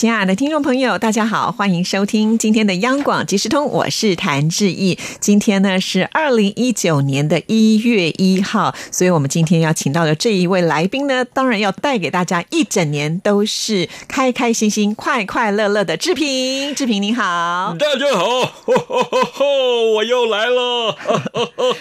[0.00, 4.98] 亲爱的听众朋友，大家好，欢迎收听今天的央广即时通，我是谭志毅。
[5.20, 16.74] 今天呢是二零一九年的一月一号，所以我们今天要请到的这一位来宾呢，当然要带给大家一整年都是开开心心、快快乐乐的志平。
[16.74, 18.24] 志平你好，大家好，
[19.96, 20.96] 我又来了。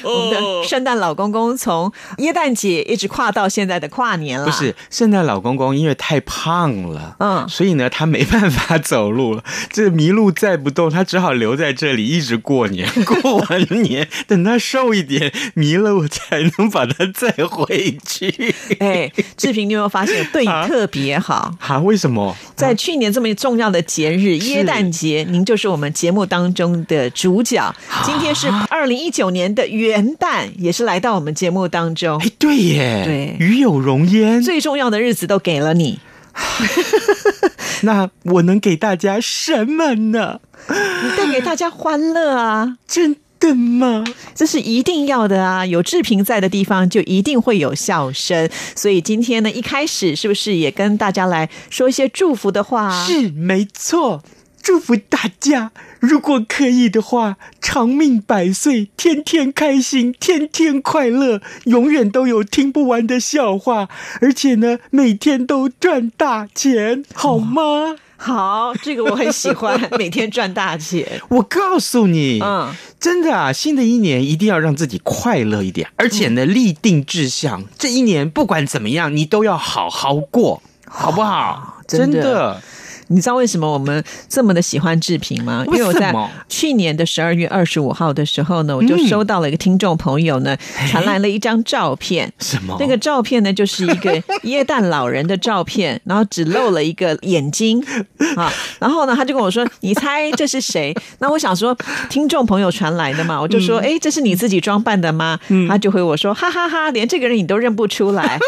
[0.04, 4.46] 我们的圣诞老公公从耶诞节一直跨到现在的跨年了。
[4.46, 8.09] 不是圣诞老公公，因为太胖了，嗯，所以呢他。
[8.10, 12.90] 没办法走路了，这麋鹿载不动，他只好留在这里一直过年。
[13.06, 18.54] 过完年，等他瘦一点，弥勒我才能把它载回去。
[18.80, 21.56] 哎，志平，你有没有发现 对你特别好？
[21.60, 21.80] 啊？
[21.80, 22.36] 为什么？
[22.56, 27.74] 在去年这么重要的节日耶诞节，您就是我们节目当中的主角。
[28.04, 32.20] 今天是二零一九年的元旦，也是来到我们节目当中。
[32.22, 36.00] 哎，对耶，对，与有荣焉，最重要的日子都给了你。
[37.84, 40.40] 那我能给大家什么呢？
[40.68, 42.78] 你带给大家欢乐啊！
[42.88, 44.04] 真的吗？
[44.36, 45.66] 这是一定要的啊！
[45.66, 48.50] 有志平在的地方，就一定会有笑声。
[48.76, 53.06] 所以今天呢，一开始是不是也跟大家来说一些祝福的话？
[53.06, 54.22] 是，没错。
[54.70, 63.90] 祝福大家，如果可以的话，长命百岁，天天开心，天天快乐，永远都有听不完的笑话，
[64.22, 67.96] 而且呢，每天都赚大钱，好吗？
[68.18, 71.20] 好，这个我很喜欢，每天赚大钱。
[71.30, 81.82] 我告诉你，嗯，真的啊，新的一年一定要让自己快乐一点，而且呢，立定志向，这一年不管怎么样，你都要好好过，好不好？
[81.88, 82.62] 真的。
[83.10, 85.64] 你知道为什么我们这么的喜欢志平吗？
[85.68, 86.14] 因为我在
[86.48, 90.56] 去年的十二月二十五号的时候呢，我就收到了一个听众朋友呢
[90.88, 92.32] 传来了一张照片。
[92.40, 92.78] 什么？
[92.80, 97.84] 那个照片呢，就是一个耶诞老人的照片，然后只露了一个眼睛
[98.38, 98.52] 啊。
[98.80, 101.76] 然后呢，他就跟我说：“你猜这是谁？” 那我想说，
[102.10, 108.40] 听众朋友传来的嘛，我就说：“哎，这是你自己装扮的吗？”他就回我说：“哈哈哈，连这个人你都认不出来。”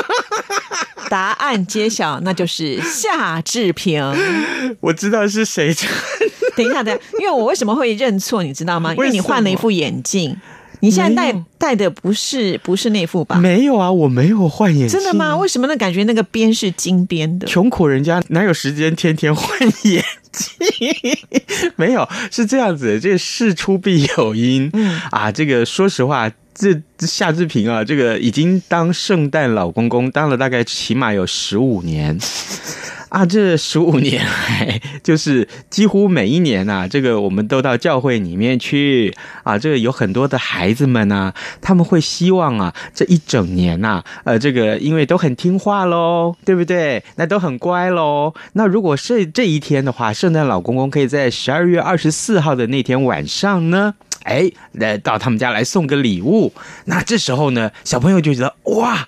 [1.12, 4.02] 答案揭晓，那就是夏志平。
[4.80, 5.76] 我知道是谁。
[6.56, 8.94] 等一下，等一下，因为我为什么会认错，你知道吗？
[8.94, 10.34] 因为你换了一副眼镜，
[10.80, 13.36] 你现在戴戴的不是不是那副吧？
[13.36, 14.98] 没有啊，我没有换眼镜。
[14.98, 15.36] 真的吗？
[15.36, 15.76] 为什么那？
[15.76, 17.46] 感觉那个边是金边的。
[17.46, 19.46] 穷苦人家哪有时间天天换
[19.84, 20.02] 眼
[20.32, 20.48] 镜？
[21.76, 23.02] 没有，是这样子。
[23.02, 24.70] 这事出必有因。
[24.72, 32.18] 嗯啊，这个说实话，这夏志平啊，这个已经当圣诞老公公当了大概起码有十五年。
[33.10, 39.14] 啊，这十五年来，就是几乎每一年呐，这个我们都到教会里面去
[39.44, 47.04] 啊，这个有很多的孩子们呐，他们会希望啊，这一整年呐，呃，这个因为都很听话喽，对不对？
[47.18, 48.34] 那都很乖喽。
[48.54, 56.54] 那如果是这一天的话，圣诞老公公可以在十二月二十四号的那天晚上呢，哎，来到他们家来送个礼物。
[56.86, 59.08] 那这时候呢，小朋友就觉得哇。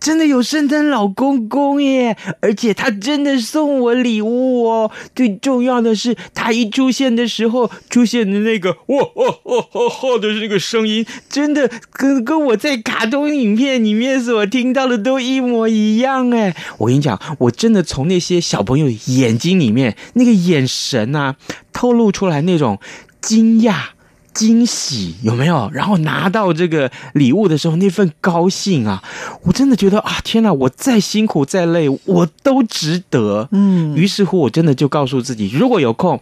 [0.00, 4.90] 真的有圣诞老公公耶，而且他真的送我礼物哦。
[5.14, 16.54] 最重要的是，他一出现的时候，出现的那个哇哇哇哇的那个声音，真的跟跟我在卡通影片里面所听到的都一模一样哎。
[16.76, 21.36] 我跟你讲，我真的从那些小朋友眼睛里面那个眼神啊，
[21.72, 22.78] 透露出来那种
[23.22, 23.76] 惊讶。
[24.34, 25.70] 惊喜有没有？
[25.72, 29.02] 然后拿到这个礼物的时候，那份高兴啊，
[29.44, 30.52] 我真的觉得啊，天哪！
[30.52, 33.48] 我再辛苦再累，我都值得。
[33.52, 36.20] 嗯，于是乎，我真的就告诉自己，如果有空，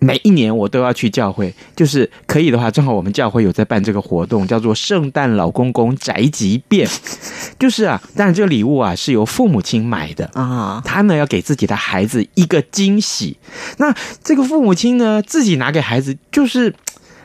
[0.00, 1.54] 每一年我都要去教会。
[1.76, 6.88] 就是可以的话，正好我们教会有在办这个活动，叫做“圣诞老公公宅急便”。
[7.60, 13.36] 就是啊，当然这个礼物啊是由父母亲买的啊，他呢要给自己的孩子一个惊喜。
[13.76, 16.74] 那这个父母亲呢，自己拿给孩子就是。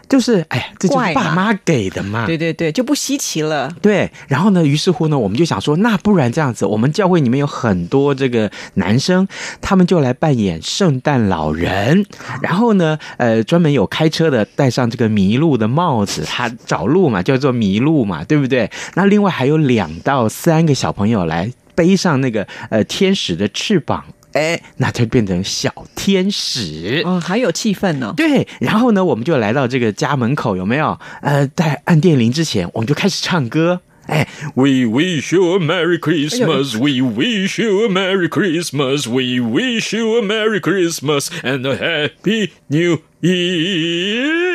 [0.10, 2.26] 就是，哎呀，这就是爸妈给的嘛。
[2.26, 3.72] 对对对，就不稀奇了。
[3.80, 9.28] 对，然后呢，于是乎呢，我们就想说，那不然这样子，我们教会里面有很多这个男生，
[9.62, 12.06] 他们就来扮演圣诞老人，
[12.42, 18.70] 然后呢，呃，专门有开车的戴上这个麋鹿的帽子，他找路嘛，叫做麋鹿嘛，对不对？
[18.96, 24.04] 那另外还有两到三个小朋友来背上那个呃天使的翅膀。
[24.40, 28.14] 哎，那就变成小天使哦，还有气氛呢。
[28.16, 30.98] 对，然后呢，我们就来到这个家门口，有没有？
[31.22, 33.82] 呃，在按电铃之前，我们就开始唱歌。
[34.06, 34.26] 哎
[34.56, 40.22] ，We wish you a Merry Christmas, We wish you a Merry Christmas, We wish you a
[40.22, 44.49] Merry Christmas and a Happy New Year。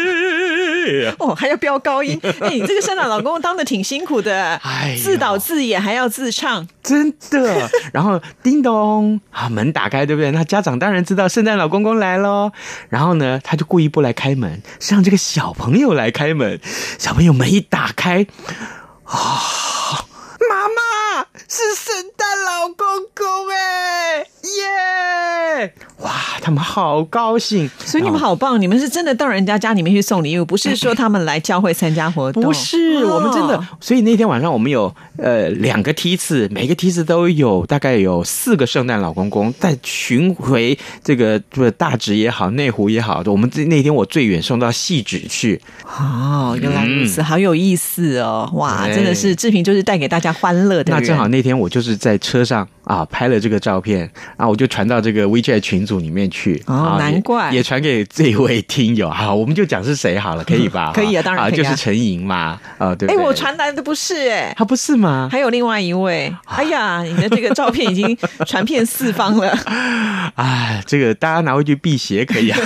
[1.19, 10.31] 哦，还要飙高音， 哎，你这个圣诞老公公当的挺辛苦的，哎自导自演还要自唱，真的， 然后叮咚啊，门打开，对不对？
[10.31, 12.53] 那家长当然知道圣诞老公公来喽。
[12.89, 16.61] 然后呢，他就故意不来开门，是让这个小朋友来开门。
[16.99, 18.27] 小朋友门一打开，
[19.05, 20.05] 啊，
[20.49, 20.84] 妈妈
[21.55, 22.85] 是圣诞老公
[23.15, 25.73] 公哎，耶！
[25.99, 26.11] 哇，
[26.43, 27.71] 他们好高兴。
[27.79, 48.51] 所以你们好棒，你们是真的到人家家里面去送礼物，不是说他们来教会参加活动，不是，哦我们真的，所以那天晚上我们有呃两个梯次，每个梯次都有大概有四个圣诞老公公在巡回这个不大直也好，内湖也好，我们这那天我最远送到细指去，哦，原来如此，好有意思哦！
[48.55, 51.01] 哇，真的是志平就是带给大家欢乐的人。
[51.01, 54.01] 那正好那天我就是在车上啊拍了这个照片，
[54.37, 56.61] 然后我就传到这个 WeChat 群组里面去。
[56.67, 59.11] 哦啊难怪也传给这位听友。
[59.11, 60.93] 好， 我们就讲是谁好了，可以吧？
[60.97, 63.25] 可以啊当然可以啊就是陈莹嘛，啊，对不哎，对？
[63.25, 64.55] 我传来的不是哎。
[64.57, 65.29] 他不是吗？
[65.31, 69.51] 还有另外一位，哎呀，你的这个照片已经 传遍四方了。
[70.37, 72.59] 哎，这个大家拿回去辟邪可以啊。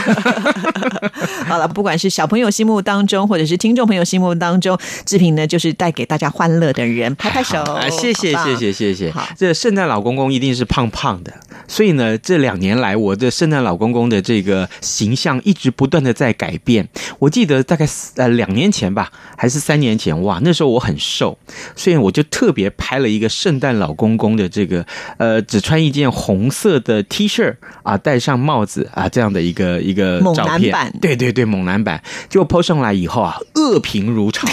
[1.47, 9.15] 好了，不管是小朋友心目当中，或者是听众朋友心目当中，志平呢就是带给大家欢乐的人，拍拍手，啊，谢谢谢谢谢谢谢谢。
[9.37, 11.33] 这圣诞老公公一定是胖胖的，
[11.67, 16.89] 所以呢，这两年来我的圣诞老公公的这个形象一直不断的在改变。
[17.19, 21.39] 我记得大概呃两年前吧，还是三年前，哇，那时候我很瘦，
[21.77, 24.85] 所以我就特别拍了一个圣诞老公公的这个
[25.19, 30.93] 呃，只穿一件红色的 T 恤啊，戴上帽子啊，这样的一个一个猛照片男版。
[31.01, 32.03] 对对对，猛男版。
[32.29, 34.49] 结果 PO 上来以后啊，恶评如潮。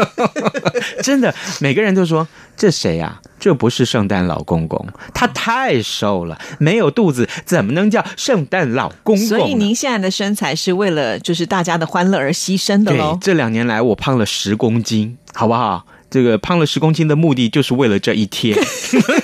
[1.02, 2.26] 真的，每个人都说
[2.56, 3.19] 这谁啊？
[3.38, 9.26] 这不是圣诞老公公，他太瘦了，没有肚子，怎么能叫圣诞老公公？
[9.26, 13.18] 所以您现在的身材是为了就是大家的欢乐而牺牲的对喽。
[13.20, 15.86] 这两年来我胖了十公斤，好不好？
[16.10, 18.58] 这个胖了十公斤的目的就是为了这一天，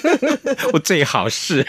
[0.72, 1.66] 我最好是。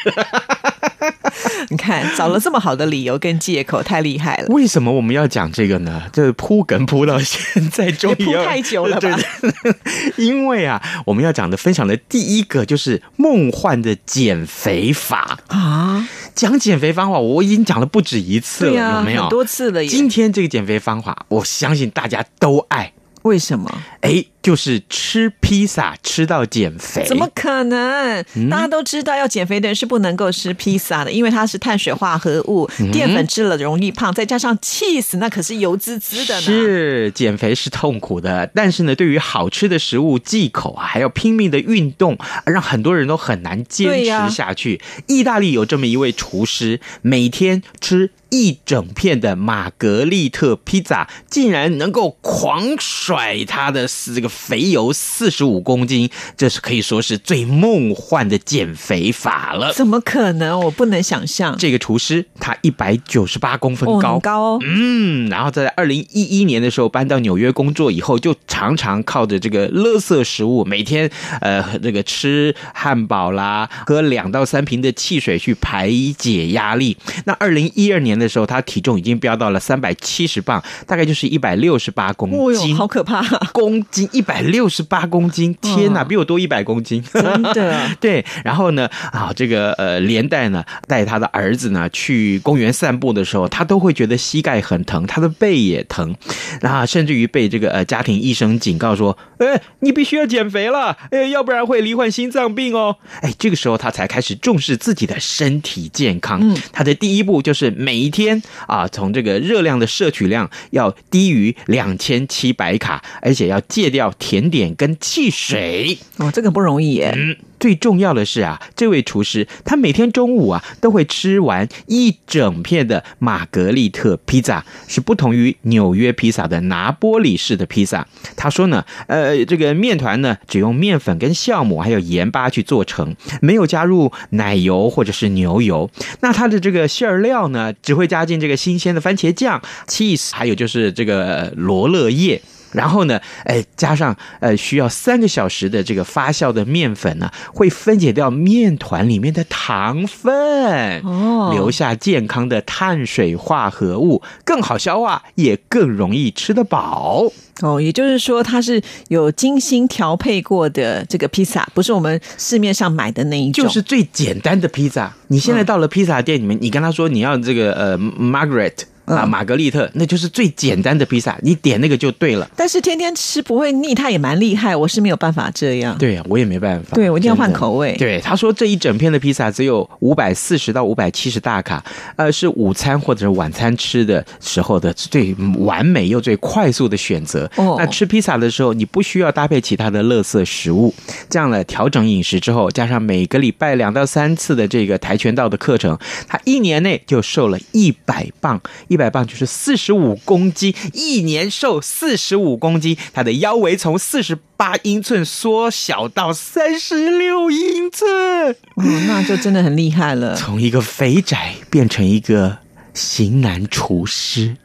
[1.69, 4.47] 你看，找了这么好的理由跟借口，太厉害了。
[4.49, 6.03] 为什么我们要讲这个呢？
[6.11, 9.75] 这铺梗铺到现在，终于太久了吧对对
[10.25, 15.39] 因为啊，我们要讲的分享的第一个就是梦幻的减肥法。
[15.47, 19.21] 啊，讲减肥方法，我已经讲了不止一次了，有没有？
[19.23, 19.85] 很多次了。
[19.85, 22.93] 今天这个减肥方法，我相信大家都爱。
[23.23, 23.69] 为什么？
[24.01, 28.23] 哎，就是吃披萨吃到减肥，怎么可能？
[28.35, 36.41] 嗯大家都知道，要减肥的人是不能够吃披萨的，因为它是碳水化合物，嗯淀粉吃了容易胖，再加上 cheese，那可是油滋滋的呢。
[36.41, 44.79] 是减肥是痛苦的，但是呢，对于好吃的食物忌口啊，还要拼命的运动，让很多人都很难坚持下去。
[45.07, 59.73] 意大利有这么一位厨师，每天吃一整片的玛格丽特披萨，竟然能够狂甩他的四个肥油四十五公斤，这是可以说是最梦幻的减肥法了。
[59.73, 60.59] 怎么可能？
[60.59, 61.55] 我不能想象。
[61.57, 64.59] 这个厨师他一百九十八公分哦，高很，高哦。
[64.63, 71.09] 嗯，然后在二零一一年的时候搬到纽约工作以后，就常常靠着这个垃圾食物，每天
[71.41, 76.95] 呃这个吃汉堡啦，喝两到三瓶的汽水去排解压力。
[77.25, 82.75] 那二零一二年的时候，他体重已经飙到了三百七十磅，大概就是一百六十八公斤。
[82.75, 83.21] 好可怕！
[83.51, 87.87] 公斤 一百六十八公斤，天哪，嗯比我多一百公斤， 真的。
[88.01, 96.15] 对，然后呢，啊，这个呃，连带呢，带他的儿子呢去公园散步的时候，他都会觉得膝盖很疼，他的背也疼，
[96.61, 102.95] 啊，甚至于被这个呃家庭医生警告说，哎，你必须要减肥了，哎，要不然会罹患心脏病哦。
[103.21, 106.39] 哎，这个时候他才开始重视自己的身体健康。
[106.41, 106.57] 嗯。
[106.73, 115.97] 他的第一步就是每一天啊，从这个热量的摄取量要低于两千七百卡，而且要戒掉甜点跟汽水。
[116.17, 117.13] 哦，这个不容易耶。
[117.15, 128.07] 嗯，最重要的是啊，这位厨师他每天中午啊都会吃完一整片的玛格丽特披萨，是不同于纽约披萨的拿波里式的披萨。
[128.35, 135.89] 他说呢，呃，这个面团呢只用面粉跟酵母还有盐巴去做成，没有加入奶油或者是牛油。
[136.21, 142.41] 那它的这个馅儿料呢，只会加进这个新鲜的番茄酱、cheese，还有就是这个呃罗勒叶。
[142.71, 157.31] 然后呢，哎，加上呃需要三个小时的这个发酵的面粉呢，会分解掉面团里面的糖分，哦留下健康的碳水化合物，更好消化，也更容易吃得饱。
[157.61, 163.65] 哦，也就是说，它是有精心调配过的这个披萨，不是我们市面上买的那一种。
[163.65, 165.11] 就是最简单的披萨。
[165.29, 168.73] 你现在到了披萨店里面，你跟他说你要这个呃 Margaret
[169.07, 172.49] 啊嗯玛格丽特，那就是最简单的披萨，你点那个就对了。
[172.55, 175.97] 但是天天吃不会腻，它也蛮厉害，我是没有办法这样。
[175.97, 176.95] 对呀、我也没办法。
[176.95, 181.83] 对我一定要换口味对，他说这一整片的披萨只有五百四十到五百七十大卡，
[182.15, 187.49] 呃，是午餐或者是晚餐吃的时候的最完美又最快速的选择。
[187.55, 190.93] 哦那吃披萨的时候，你不需要搭配其他的垃圾食物，
[191.29, 195.97] 这样呢，调整饮食之后，加上每个礼拜两到三次的这个跆拳道的课程，
[196.27, 210.35] 他一年内就瘦了一百磅，一百磅就是四十五公斤，一年瘦四十五公斤，他的腰围从四十八英寸缩小到三十六英寸，哦，那就真的很厉害了。
[210.35, 212.57] 从一个肥宅变成一个
[212.93, 214.57] 型男厨师，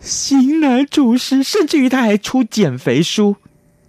[0.00, 3.36] 型男厨师，甚至于他还出减肥书，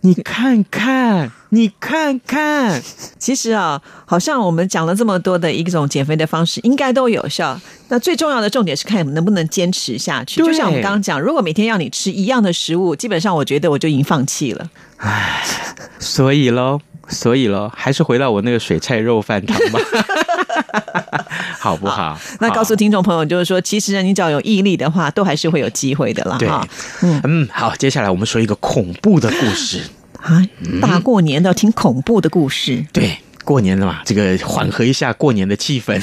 [0.06, 2.84] 你看看，你看看，
[3.18, 7.58] 其实啊，好像我们讲了这么多的一种减肥的方式，应该都有效。
[7.88, 10.42] 那最重要的重点是看能不能坚持下去。
[10.42, 14.70] 就像我们刚刚讲，如果每天要你吃一样的食物，基本上我觉得我就已经放弃了。
[14.98, 15.42] 唉
[16.00, 19.80] 所以喽，所以喽，还是回到我那个水菜肉饭堂吧，
[21.64, 22.20] 好不好？
[22.42, 26.36] 那告诉听众朋友，就是说，其实呢，你只要有毅力的话，都还是会有机会的啦。
[26.38, 26.50] 对
[27.02, 29.82] 嗯，嗯，好，接下来我们说一个恐怖的故事。
[30.20, 30.46] 啊，
[30.82, 35.98] 大过年的要听恐怖的故事，对，过年了嘛，这个缓和一下过年的气氛，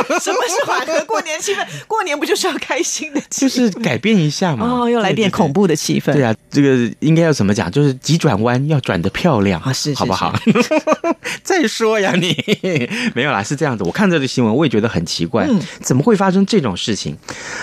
[0.20, 1.64] 什么是缓和过年气氛？
[1.88, 3.48] 过年不就是要开心的气就？
[3.48, 4.66] 是改变一下嘛。
[4.66, 5.62] 哦，又来点恐怖。
[5.62, 6.12] 的气氛。
[6.12, 7.70] 对啊，这个应该要怎么讲？
[7.70, 10.34] 就是急转弯要转得漂亮啊是是好不好？
[11.44, 12.36] 再说呀你，
[13.14, 13.84] 没有啦，是这样子。
[13.84, 17.16] 我看这个新闻，我也觉得很奇怪，嗯怎么会发生这种事情？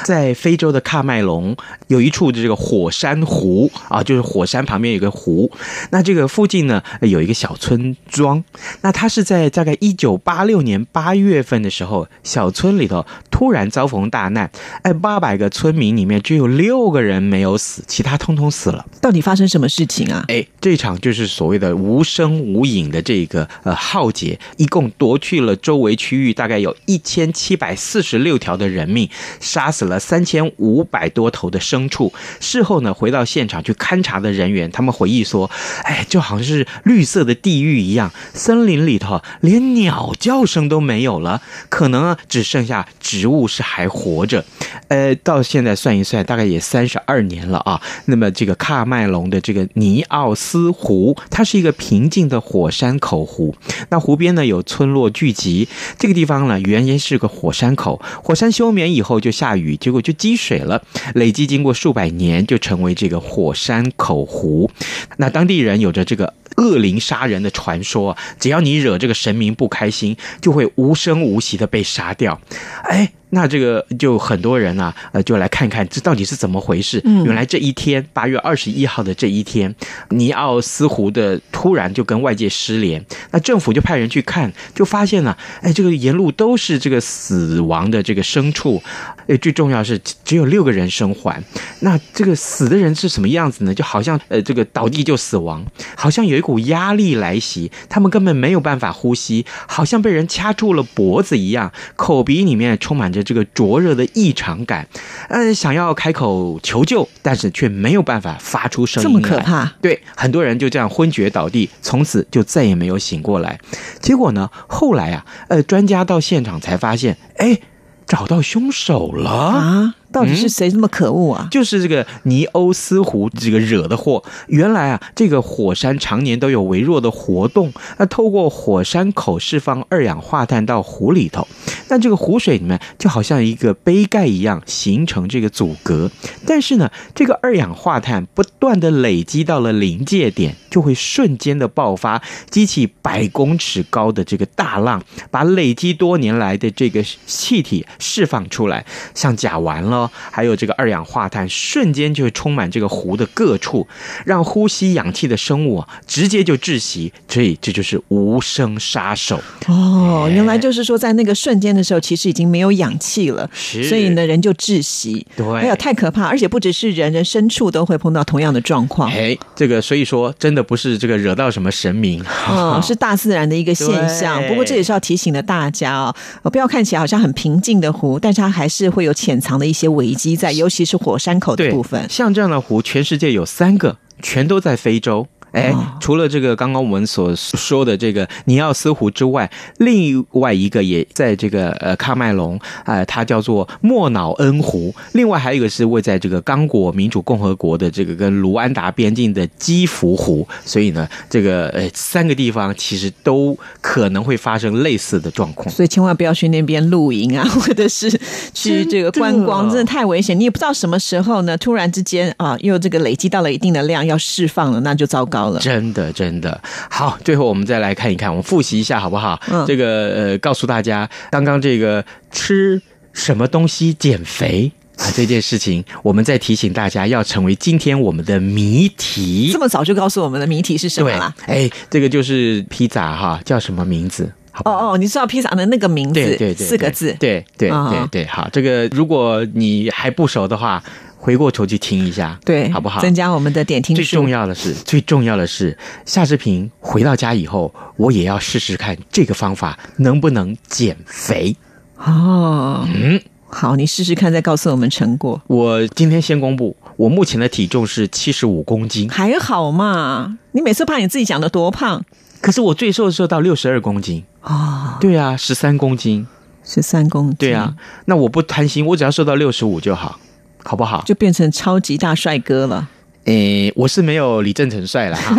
[0.06, 1.56] 在非洲的喀麦隆
[1.88, 5.52] 有一处这个火山湖啊，就是火山旁边有个湖。
[5.92, 8.42] 那这个附近呢有一个小村庄，
[8.82, 14.52] 那它是在大概一九八六年八月份的时候，小村里头突然遭逢大难，
[14.84, 18.86] 哎，八百个村民里面只有六个人没有死，其他通通死了。
[19.02, 20.26] 到底发生什么事情啊？
[20.28, 29.10] 哎，这场就是所谓的无声无影的这个呃浩劫，一共夺去了周围区域大概有一千七百四十六条的人命，
[29.40, 32.14] 杀死了三千五百多头的牲畜。
[32.40, 35.50] 事后呢，回到现场去勘察的人员，他们回忆说，
[35.84, 44.44] 哎，就好像是绿色的地狱一样，森林里头连鸟叫声都没有了，可能只剩下植物是还活着。
[44.88, 47.82] 呃，到现在算一算，大概也三十二年了啊。
[48.06, 53.56] 那么这个喀麦隆的这个尼奥斯湖，它是一个平静的火山口湖。
[53.90, 60.82] 那湖边呢有村落聚集，这个地方呢原先是个火山口，火山休眠以后就下雨，结果就积水了，
[61.16, 64.70] 累积经过数百年就成为这个火山口湖。
[65.18, 66.34] 那当地人有着这个。
[66.60, 72.42] 恶灵杀人的传说，只要你惹这个神明不开心，就会无声无息的被杀掉。
[72.84, 77.02] 哎，那这个就很多人啊，呃，就来看看这到底是怎么回事。
[77.06, 79.74] 嗯原来这一天，八月二十一号的这一天，
[80.10, 88.82] 尼奥斯湖的突然就跟外界失联，那政府就派人去看，就发现了，哎，这个沿路都是这个死亡的这个牲畜，
[89.28, 91.44] 哎，最重要是只只有六个人生还。
[91.82, 93.74] 那这个死的人是什么样子呢？
[93.74, 104.88] 就好像呃，这个倒地就死亡，好像有一股压力来袭，他们根本没有办法呼吸，好像被人掐住了脖子一样，口鼻里面充满着这个灼热的异常感，
[105.30, 109.72] 呃，想要开口求救，但是却没有办法发出声音这音，么可怕？
[109.82, 113.60] 对，很多人就这样昏厥倒地，从此就再也没有醒过来。
[114.02, 117.60] 结果呢，后来啊，呃，专家到现场才发现，哎，
[118.08, 119.30] 找到凶手了。
[119.30, 121.48] 啊，到底是谁这么可恶啊？
[121.52, 124.24] 就是这个尼欧斯湖这个惹的祸。
[124.48, 131.48] 原来啊，这个火山常年都有微弱的活动，那透过火山口释放二氧化碳到湖里头，
[131.90, 136.10] 那这个湖水里面就好像一个杯盖一样形成这个阻隔。
[136.46, 149.99] 但是呢，这个二氧化碳不断的累积到了临界点，就会瞬间的爆发，激起百公尺高的这个大浪，把累积多年来的这个气体释放出来，像甲烷喽。
[150.00, 153.88] 呢，还有这个二氧化碳，瞬间就会充满这个湖的各处，
[154.26, 157.12] 让呼吸氧气的生物啊直接就窒息。
[157.28, 159.42] 所以这就是无声杀手。
[159.68, 165.26] 哦，原来就是说，在那个瞬间的时候，其实已经没有氧气了，是所以呢，人就窒息。
[165.36, 166.26] 对哎呀，太可怕！
[166.26, 169.12] 而且不只是人，人牲畜都会碰到同样的状况。
[169.12, 174.42] 哎，这个所以说真的不是这个惹到什么神明，嗯， 是大自然的一个现象。
[174.48, 182.08] 不过这也是要提醒了大家哦，呃不要看起来好像很平静的湖，但是它还是会有潜藏的一些危机在，尤其是火山口的部分。
[182.10, 185.28] 像这样的湖，全世界有三个，全都在非洲。
[185.52, 194.94] 哎哦，除了这个刚刚我们所说的这个尼奥斯湖之外，另外一个也在这个呃喀麦隆，呃，它叫做莫瑙恩湖。
[195.14, 200.48] 另外还有一个是位在这个刚果民主共和国的这个跟卢安达边境的基福湖。
[200.64, 205.70] 所以呢，这个呃三个地方其实都可能会发生类似的状况。
[205.70, 208.10] 所以千万不要去那边露营啊，或者是
[208.54, 210.38] 去这个观光，真的太危险。
[210.40, 215.60] 你也不知道什么时候呢，突然之间啊，又这个累积到了一定的量，要释放了，那就糟糕了。
[215.62, 217.18] 真的，真的好。
[217.24, 219.40] 最后我们再来看一看，我们复习一下好不好？
[219.50, 222.82] 嗯这个呃，告诉大家，刚刚这个吃
[223.14, 229.58] 什么东西减肥啊这件事情，我们再提醒大家，要成为今天我们的谜题这。
[229.58, 234.30] 么早就告诉我们的谜题是什么对啦？，哎，这个就是披萨哈，叫什么名字？
[234.66, 240.84] 哦哦，你知道披萨的那个名字，对对对，四个字，对对啊对对，好，这个如果你还不熟的话，
[241.22, 243.02] 回过头去听一下，对，好不好？
[243.02, 244.02] 增加我们的点听数。
[244.02, 251.54] 最重要的是，最重要的是，夏志平回到家以后，我也要试试看这个方法能不能减肥。
[251.98, 255.42] 哦，嗯，好，你试试看，再告诉我们成果。
[255.48, 262.04] 我今天先公布，我目前的体重是七十五公斤，还好嘛，你每次怕你自己讲的多胖
[262.40, 264.24] 可是我最瘦的时候到六十二公斤。
[264.44, 266.26] 哦，对啊，十三公斤。
[266.64, 270.20] 十三公斤，对啊，，那我不贪心，我只要瘦到六十五就好，
[270.64, 271.04] 好不好？
[271.06, 272.90] 就变成超级大帅哥了。
[273.26, 275.36] 诶，我是没有李正成帅了哈，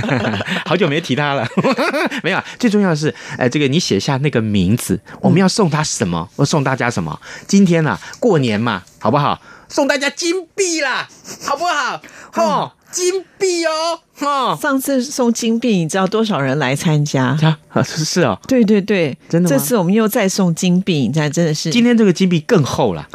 [0.64, 1.46] 好久没提他了。
[2.22, 6.26] 没有啊，最重要的是，哎，这个你写下那个名字，我们要送他什么？
[6.36, 7.18] 我送大家什么？
[7.46, 9.40] 今天啊，过年嘛，好不好？
[9.68, 11.08] 送大家金币啦，
[11.44, 12.00] 好不好？
[12.36, 17.36] 哦，金币哦，哦，上次送金币，你知道多少人来参加？
[17.68, 23.06] 啊，是是哦，对对对，真的这次我们又再送金币，你看真的是今天这个金币更厚了，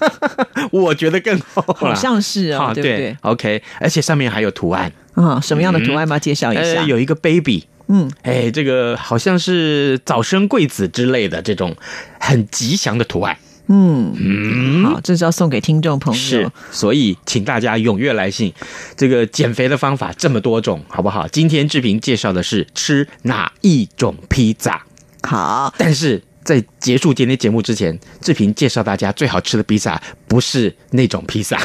[0.70, 1.94] 我觉得更厚好。
[1.94, 6.06] 像是哦，啊，对不对？？OK，而且上面还有图案，啊，什么样的图案？
[6.08, 6.62] 把它介绍一下。
[6.62, 11.74] 呃，有一个 baby，嗯，哎，这个好像是早生贵子之类的这种
[12.20, 13.36] 很吉祥的图案。
[13.68, 18.52] 嗯，嗯，好，这是要送给听众朋友是。，所以请大家踊跃来信。
[18.96, 21.26] 这个减肥的方法这么多种，好不好？
[21.28, 24.84] 今天志平介绍的是吃哪一种披萨，
[25.22, 26.22] 好，但是。
[26.46, 31.60] 在结束今天节目之前，志平介绍大家最好吃的披萨不是那种披萨，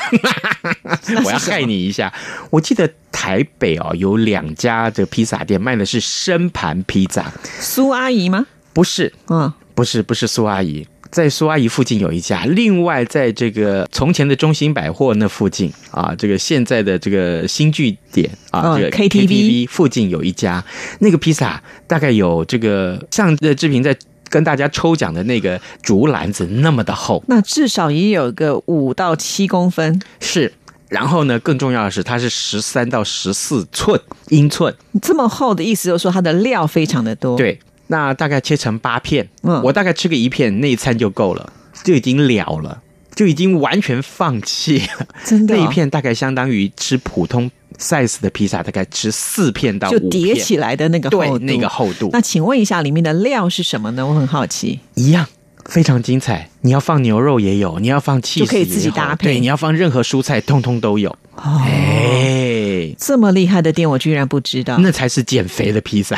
[1.23, 2.11] 我要害你一下。
[2.49, 8.47] 我记得台北哦有两家的披萨店卖的是生盘披萨，苏阿姨吗？
[8.73, 20.63] 不是嗯，不是不是苏阿姨，在苏阿姨附近有一家，另外在这个从前的中心百货那附近啊，这个现在的这个新据点啊，哦这个 KTV 附近有一家，
[20.99, 23.95] 那个披萨大概有这个像呃志平在
[24.29, 30.53] 跟大家抽奖的那个竹篮子那么的厚，那至少也有个五到七公分，是。
[30.87, 33.97] 然后呢，更重要的是，它是十三到十四寸
[34.27, 37.57] 英寸，这么厚的意思，就是说它的料非常的多。，对，
[37.91, 41.51] 那大概切成八片，嗯我大概吃个一片，那一餐就够了，
[41.83, 42.81] 就已经了了，
[43.13, 45.05] 就已经完全放弃了。
[45.25, 51.39] 真的哦那一片大概相当于吃普通 size 的披萨，大概吃四片到就五片，叠起来的那个厚度。
[51.39, 54.07] 对那个厚度那请问一下，里面的料是什么呢？
[54.07, 54.79] 我很好奇。
[54.95, 55.27] 一样。
[55.65, 61.11] 非常精彩，你要放牛肉也有，你要放气就可以自己搭配对，你要放任何蔬菜，通通都有。
[61.35, 64.79] 哦，哎，这么厉害的店，我居然不知道。
[64.79, 66.17] 那才是减肥的披萨，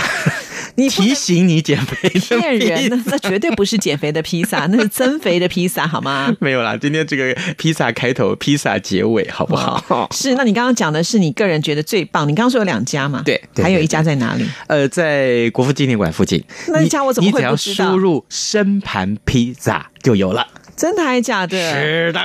[0.75, 6.35] 你提醒你减肥的骗人披萨呢，这绝对不是减肥的披萨，那是增肥的披萨，好吗？
[6.41, 10.09] 没有啦，今天这个披萨开头，披萨结尾，好不好？
[10.11, 13.21] 是，那你刚刚讲的是你个人觉得最棒，你刚刚说有两家嘛？
[13.23, 14.45] 对对还有一家在哪里？
[14.67, 16.43] 呃，在国父纪念馆附近。
[16.67, 20.47] 那一家我怎么会你只要不知道输入生盘披萨就有了。
[20.75, 21.55] 真的还是假的？
[21.71, 22.19] 是的，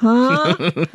[0.00, 0.44] 啊！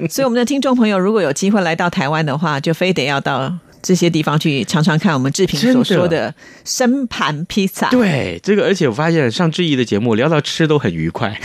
[0.09, 3.53] 所以我们的听众朋友，如果有机会来到台湾的话，就非得要到
[3.85, 7.87] 这些地方去尝尝看我们志平所说的生盘披萨。
[7.91, 11.39] 对这个，而且我发现上志毅的节目聊到吃都很愉快，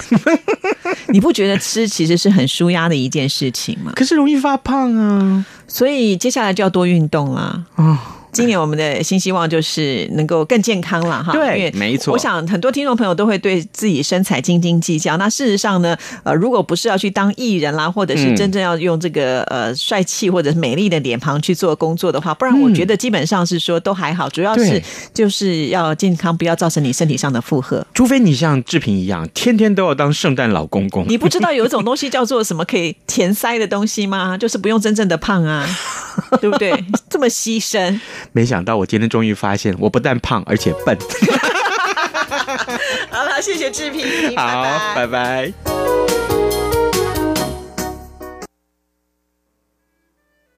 [1.12, 3.92] 你不觉得吃其实是很舒压的一件事情吗？
[3.94, 5.44] 可是容易发胖啊。
[5.68, 7.62] 所以接下来就要多运动啦。
[7.74, 11.32] 啊、今年我们的新希望就是能够更健康了哈。
[11.32, 15.16] 对没错我想很多听众朋友都会对自己身材斤斤计较。
[15.16, 27.86] 那事实上呢，呃，如果不是要去当艺人啦，或者是嗯真正要用这个呃帅气或者是美丽的脸庞去做工作的话，不然我觉得基本上是说都还好，主要是就是要健康，不要造成你身体上的负荷。
[27.94, 31.04] 除非你像志平一样，天天都要当圣诞老公公。
[31.08, 34.36] 你不知道有一种东西叫做什么可以填塞的东西吗？
[34.38, 35.66] 就是不用真正的胖啊，
[36.40, 36.72] 对不对？
[37.08, 37.98] 这么牺牲。
[38.32, 40.96] 没想到我今天终于发现，我不但胖，而且笨。
[43.10, 45.52] 好了，谢谢志平，好，拜拜。